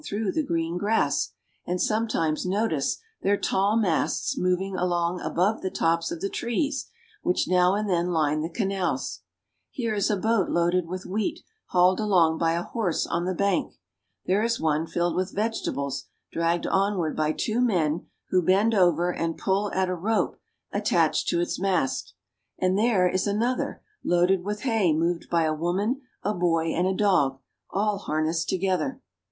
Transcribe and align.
4 0.01 0.03
through 0.03 0.31
the 0.31 0.41
green 0.41 0.79
grass, 0.79 1.31
and 1.67 1.79
some 1.79 2.07
times 2.07 2.43
notice 2.43 2.97
their 3.21 3.37
tall 3.37 3.77
masts 3.77 4.35
moving 4.35 4.75
along 4.75 5.21
above 5.21 5.61
the 5.61 5.69
tops 5.69 6.09
of 6.09 6.21
the 6.21 6.27
trees 6.29 6.89
which 7.21 7.47
now 7.47 7.75
and 7.75 7.87
then 7.87 8.07
line 8.07 8.41
the 8.41 8.49
canals. 8.49 9.21
Here 9.69 9.93
is 9.93 10.09
a 10.09 10.17
boat 10.17 10.49
loaded 10.49 10.87
with 10.87 11.05
wheat 11.05 11.41
hauled 11.67 11.99
along 11.99 12.39
by 12.39 12.53
a 12.53 12.63
horse 12.63 13.05
on 13.05 13.25
the 13.25 13.35
bank. 13.35 13.75
There 14.25 14.41
is 14.41 14.59
one 14.59 14.87
filled 14.87 15.15
with 15.15 15.35
vegeta 15.35 15.71
bles 15.71 16.07
dragged 16.31 16.65
onward 16.65 17.15
by 17.15 17.31
two 17.31 17.61
men 17.61 18.07
who 18.29 18.41
bend 18.41 18.73
over 18.73 19.13
and 19.13 19.37
pull 19.37 19.71
at 19.71 19.87
a 19.87 19.93
rope 19.93 20.39
attached 20.71 21.27
to 21.27 21.41
its 21.41 21.59
mast, 21.59 22.15
and 22.57 22.75
there 22.75 23.07
is 23.07 23.27
another 23.27 23.83
loaded 24.03 24.43
with 24.43 24.61
hay 24.61 24.93
moved 24.93 25.29
by 25.29 25.43
a 25.43 25.53
woman, 25.53 26.01
a 26.23 26.33
boy, 26.33 26.69
and 26.75 26.87
a 26.87 26.95
dog, 26.95 27.37
all 27.69 27.99
harnessed 27.99 28.49
together. 28.49 28.99